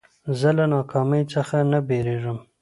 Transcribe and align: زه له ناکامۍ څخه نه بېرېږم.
زه 0.39 0.49
له 0.57 0.65
ناکامۍ 0.73 1.23
څخه 1.33 1.55
نه 1.71 1.79
بېرېږم. 1.87 2.37